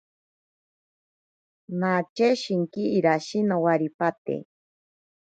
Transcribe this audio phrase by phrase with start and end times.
[1.79, 4.35] Nache shinki irashi nowaripate.